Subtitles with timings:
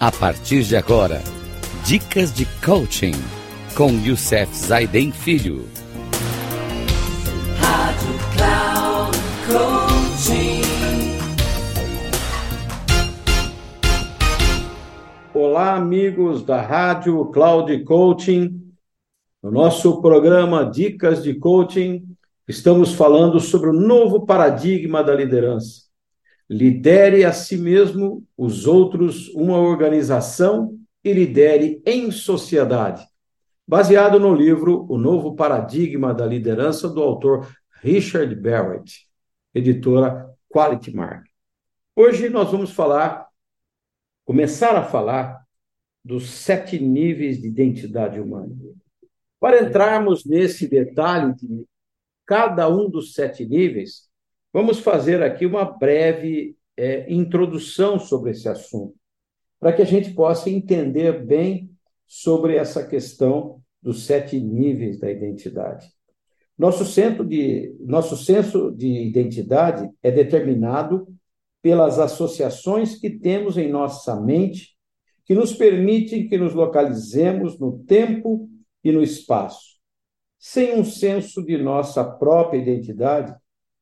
[0.00, 1.20] A partir de agora,
[1.84, 3.14] dicas de coaching
[3.76, 5.64] com Youssef Zaiden Filho.
[7.58, 10.62] Rádio Cloud Coaching.
[15.34, 18.72] Olá, amigos da Rádio Cloud Coaching.
[19.42, 22.06] No nosso programa Dicas de Coaching,
[22.46, 25.87] estamos falando sobre o novo paradigma da liderança.
[26.48, 33.06] Lidere a si mesmo, os outros, uma organização e lidere em sociedade.
[33.66, 37.46] Baseado no livro O Novo Paradigma da Liderança, do autor
[37.82, 39.06] Richard Barrett,
[39.54, 41.26] editora Quality Mark.
[41.94, 43.26] Hoje nós vamos falar,
[44.24, 45.42] começar a falar
[46.02, 48.56] dos sete níveis de identidade humana.
[49.38, 51.66] Para entrarmos nesse detalhe de
[52.24, 54.07] cada um dos sete níveis,
[54.52, 58.94] vamos fazer aqui uma breve é, introdução sobre esse assunto,
[59.58, 61.70] para que a gente possa entender bem
[62.06, 65.86] sobre essa questão dos sete níveis da identidade.
[66.56, 71.06] Nosso, centro de, nosso senso de identidade é determinado
[71.62, 74.76] pelas associações que temos em nossa mente,
[75.24, 78.48] que nos permitem que nos localizemos no tempo
[78.82, 79.78] e no espaço.
[80.38, 83.34] Sem um senso de nossa própria identidade,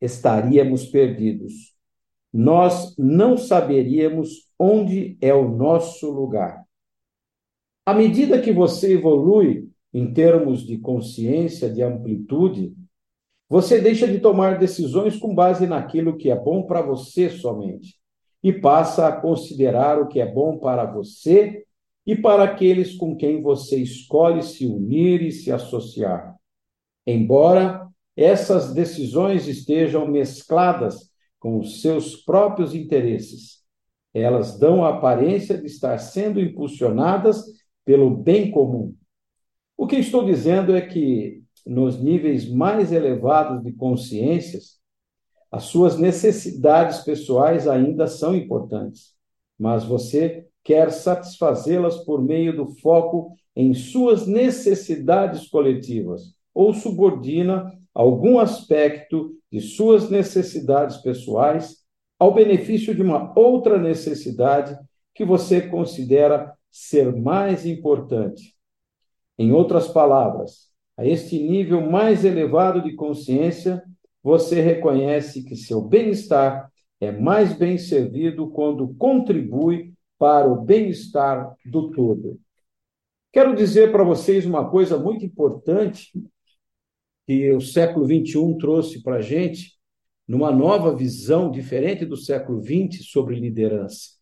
[0.00, 1.74] estaríamos perdidos.
[2.32, 6.64] Nós não saberíamos onde é o nosso lugar.
[7.84, 12.74] À medida que você evolui em termos de consciência, de amplitude,
[13.48, 17.98] você deixa de tomar decisões com base naquilo que é bom para você somente
[18.42, 21.64] e passa a considerar o que é bom para você
[22.06, 26.36] e para aqueles com quem você escolhe se unir e se associar.
[27.06, 27.89] Embora
[28.22, 33.60] essas decisões estejam mescladas com os seus próprios interesses,
[34.12, 37.42] elas dão a aparência de estar sendo impulsionadas
[37.84, 38.94] pelo bem comum.
[39.74, 44.78] O que estou dizendo é que, nos níveis mais elevados de consciências,
[45.50, 49.14] as suas necessidades pessoais ainda são importantes,
[49.58, 58.38] mas você quer satisfazê-las por meio do foco em suas necessidades coletivas ou subordina algum
[58.38, 61.78] aspecto de suas necessidades pessoais
[62.18, 64.78] ao benefício de uma outra necessidade
[65.14, 68.54] que você considera ser mais importante.
[69.38, 73.82] Em outras palavras, a este nível mais elevado de consciência,
[74.22, 81.90] você reconhece que seu bem-estar é mais bem servido quando contribui para o bem-estar do
[81.90, 82.38] todo.
[83.32, 86.10] Quero dizer para vocês uma coisa muito importante
[87.30, 89.78] que o século XXI trouxe para a gente,
[90.26, 94.16] numa nova visão diferente do século XX sobre liderança.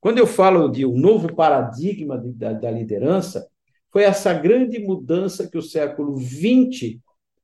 [0.00, 3.48] Quando eu falo de um novo paradigma de, da, da, liderança,
[3.92, 6.98] foi essa grande mudança que o século XX,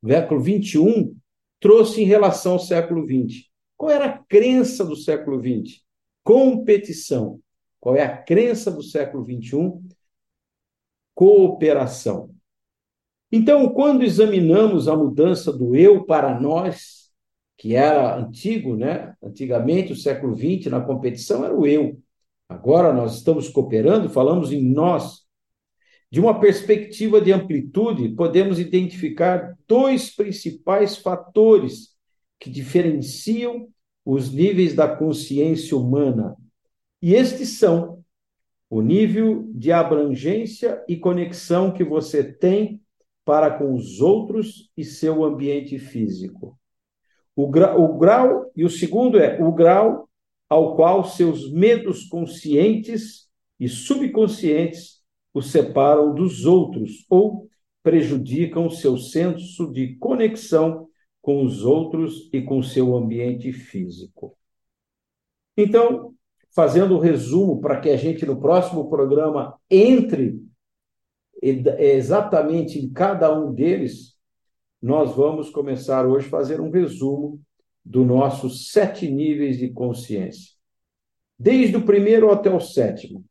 [0.05, 1.15] século XXI,
[1.61, 3.45] trouxe em relação ao século XX.
[3.77, 5.79] Qual era a crença do século XX?
[6.25, 7.39] Competição.
[7.79, 9.79] Qual é a crença do século XXI?
[11.13, 12.34] Cooperação.
[13.31, 17.11] Então, quando examinamos a mudança do eu para nós,
[17.57, 19.13] que era antigo, né?
[19.21, 21.99] Antigamente, o século XX, na competição, era o eu.
[22.47, 25.25] Agora nós estamos cooperando, falamos em nós.
[26.11, 31.95] De uma perspectiva de amplitude, podemos identificar dois principais fatores
[32.39, 33.67] que diferenciam
[34.05, 36.35] os níveis da consciência humana
[37.05, 38.03] e estes são
[38.67, 42.81] o nível de abrangência e conexão que você tem
[43.25, 46.57] para com os outros e seu ambiente físico.
[47.35, 50.07] O grau, o grau, e o segundo é o grau
[50.47, 53.27] ao qual seus medos conscientes
[53.59, 55.03] e subconscientes
[55.33, 57.49] o separam dos outros ou
[57.83, 60.87] prejudicam seu senso de conexão
[61.21, 64.37] com os outros e com seu ambiente físico.
[65.57, 66.13] Então,
[66.53, 70.39] fazendo o um resumo para que a gente no próximo programa entre
[71.47, 74.15] exatamente em cada um deles,
[74.81, 77.41] nós vamos começar hoje a fazer um resumo
[77.83, 80.53] dos nossos sete níveis de consciência.
[81.37, 83.23] Desde o primeiro até o sétimo.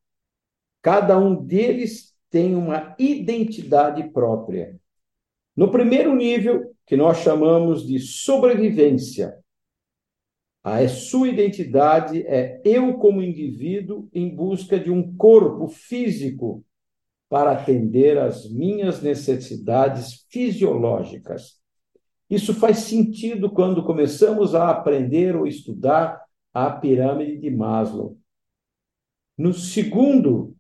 [0.83, 4.79] Cada um deles tem uma identidade própria.
[5.57, 9.39] No primeiro nível, que nós chamamos de sobrevivência,
[10.63, 16.65] a sua identidade é eu, como indivíduo, em busca de um corpo físico
[17.29, 21.61] para atender às minhas necessidades fisiológicas.
[22.29, 26.23] Isso faz sentido quando começamos a aprender ou estudar
[26.53, 28.17] a pirâmide de Maslow.
[29.37, 30.55] No segundo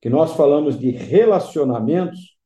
[0.00, 2.36] que nós falamos de relacionamentos,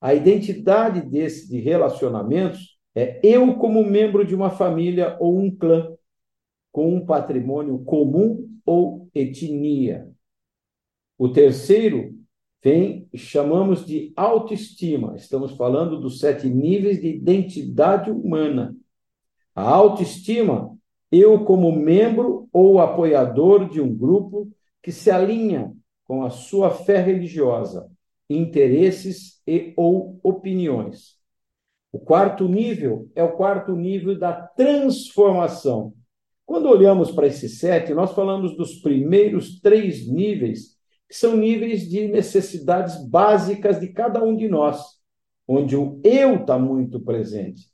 [0.00, 5.94] a identidade desse de relacionamentos é eu como membro de uma família ou um clã
[6.70, 10.10] com um patrimônio comum ou etnia.
[11.18, 12.14] O terceiro
[12.62, 15.16] vem chamamos de autoestima.
[15.16, 18.76] Estamos falando dos sete níveis de identidade humana.
[19.54, 20.76] A autoestima,
[21.10, 24.50] eu como membro ou apoiador de um grupo
[24.82, 25.72] que se alinha
[26.04, 27.90] com a sua fé religiosa,
[28.28, 31.20] interesses e ou opiniões.
[31.92, 35.92] O quarto nível é o quarto nível da transformação.
[36.46, 40.71] Quando olhamos para esses sete, nós falamos dos primeiros três níveis,
[41.16, 44.82] são níveis de necessidades básicas de cada um de nós,
[45.46, 47.72] onde o eu está muito presente.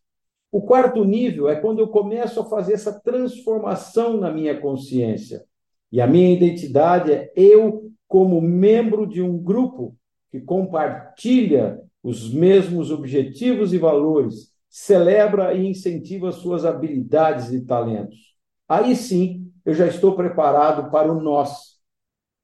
[0.50, 5.44] O quarto nível é quando eu começo a fazer essa transformação na minha consciência.
[5.92, 9.94] E a minha identidade é eu como membro de um grupo
[10.30, 18.34] que compartilha os mesmos objetivos e valores, celebra e incentiva suas habilidades e talentos.
[18.68, 21.77] Aí sim, eu já estou preparado para o nós,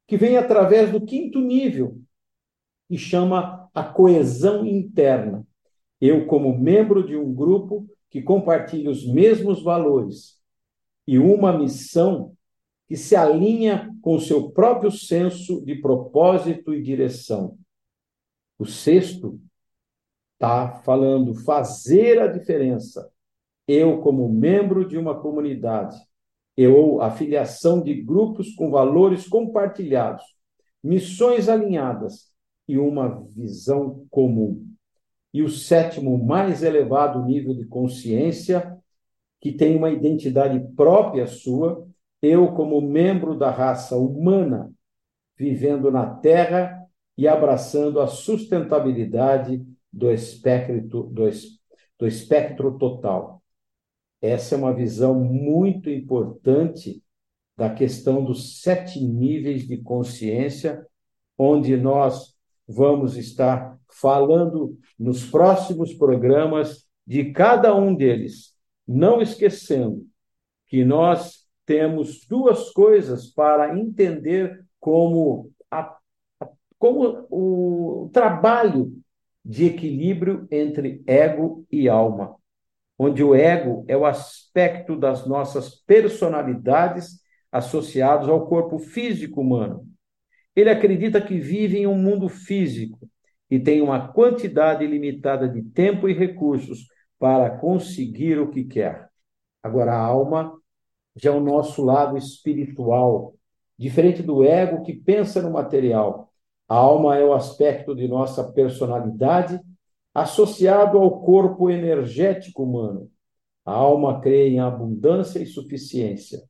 [0.07, 1.99] que vem através do quinto nível,
[2.89, 5.47] que chama a coesão interna.
[6.01, 10.39] Eu, como membro de um grupo que compartilha os mesmos valores
[11.07, 12.37] e uma missão
[12.87, 17.59] que se alinha com o seu próprio senso de propósito e direção.
[18.59, 19.41] O sexto
[20.35, 23.11] está falando fazer a diferença.
[23.67, 25.97] Eu, como membro de uma comunidade,
[26.57, 30.25] eu, a filiação de grupos com valores compartilhados,
[30.83, 32.33] missões alinhadas
[32.69, 34.67] e uma visão comum.
[35.33, 38.79] E o sétimo, mais elevado nível de consciência,
[39.41, 41.87] que tem uma identidade própria sua,
[42.23, 44.73] eu, como membro da raça humana,
[45.37, 46.83] vivendo na Terra
[47.19, 51.03] e abraçando a sustentabilidade do espectro, do,
[51.99, 53.43] do espectro total.
[54.25, 57.03] Essa é uma visão muito importante
[57.55, 60.83] da questão dos sete níveis de consciência,
[61.37, 62.35] onde nós
[62.67, 68.55] vamos estar falando nos próximos programas de cada um deles,
[68.89, 70.07] não esquecendo
[70.69, 75.99] que nós temos duas coisas para entender como, a,
[76.79, 78.91] como o trabalho
[79.45, 82.37] de equilíbrio entre ego e alma,
[82.99, 87.21] onde o ego é o aspecto das nossas personalidades
[87.51, 89.87] associados ao corpo físico humano.
[90.55, 93.09] Ele acredita que vive em um mundo físico
[93.51, 96.87] e tem uma quantidade limitada de tempo e recursos
[97.19, 99.09] para conseguir o que quer.
[99.63, 100.53] Agora, a alma
[101.17, 103.35] já é o nosso lado espiritual,
[103.79, 106.31] diferente do ego que pensa no material.
[106.69, 109.61] A alma é o aspecto de nossa personalidade
[110.15, 113.11] associado ao corpo energético humano.
[113.65, 116.43] A alma crê em abundância e suficiência.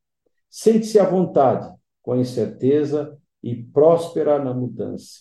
[0.51, 1.73] Sente-se à vontade,
[2.03, 5.21] com incerteza e próspera na mudança.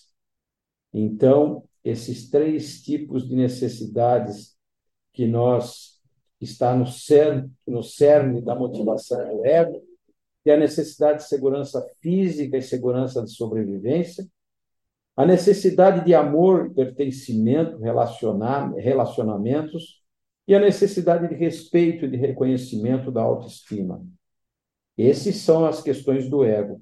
[0.94, 4.58] Então, esses três tipos de necessidades
[5.14, 6.02] que nós
[6.40, 9.82] está no cerne, no cerne da motivação do ego,
[10.46, 14.28] e a necessidade de segurança física e segurança de sobrevivência,
[15.16, 20.02] a necessidade de amor pertencimento, relacionar, relacionamentos,
[20.48, 24.06] e a necessidade de respeito e de reconhecimento da autoestima.
[24.98, 26.82] Esses são as questões do ego.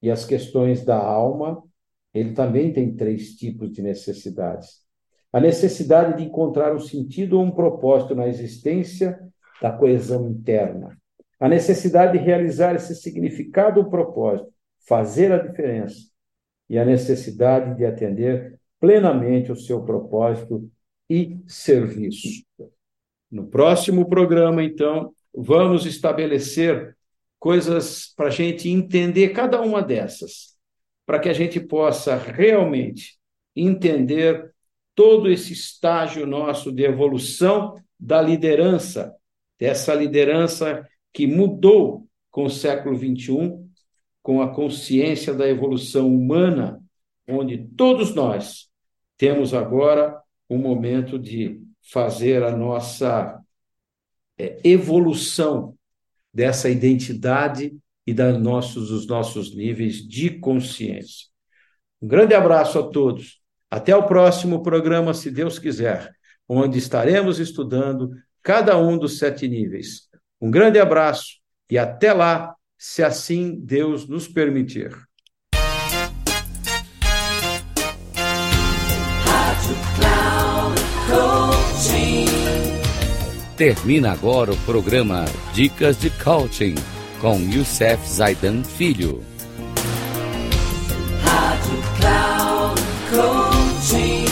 [0.00, 1.62] E as questões da alma,
[2.14, 4.82] ele também tem três tipos de necessidades
[5.32, 9.18] a necessidade de encontrar um sentido ou um propósito na existência
[9.62, 10.98] da coesão interna,
[11.40, 14.52] a necessidade de realizar esse significado ou propósito,
[14.86, 15.96] fazer a diferença,
[16.72, 20.70] e a necessidade de atender plenamente o seu propósito
[21.08, 22.42] e serviço.
[23.30, 26.96] No próximo programa, então, vamos estabelecer
[27.38, 30.56] coisas para a gente entender cada uma dessas,
[31.04, 33.18] para que a gente possa realmente
[33.54, 34.50] entender
[34.94, 39.14] todo esse estágio nosso de evolução da liderança,
[39.60, 43.61] dessa liderança que mudou com o século XXI,
[44.22, 46.80] com a consciência da evolução humana,
[47.28, 48.68] onde todos nós
[49.16, 51.60] temos agora um momento de
[51.90, 53.40] fazer a nossa
[54.38, 55.76] é, evolução
[56.32, 57.76] dessa identidade
[58.06, 61.28] e dos nossos, dos nossos níveis de consciência.
[62.00, 66.12] Um grande abraço a todos até o próximo programa, se Deus quiser,
[66.48, 68.10] onde estaremos estudando
[68.42, 70.08] cada um dos sete níveis.
[70.40, 71.38] Um grande abraço
[71.70, 74.90] e até lá, se assim Deus nos permitir.
[83.56, 85.24] Termina agora o programa
[85.54, 86.74] Dicas de Coaching
[87.20, 89.22] com Youssef Zaidan Filho.
[91.22, 92.80] Rádio Cloud
[93.12, 94.24] Coaching.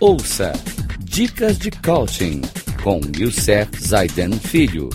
[0.00, 0.52] Ouça
[0.98, 2.42] Dicas de Coaching
[2.82, 4.90] com Youssef Zaidan Filho.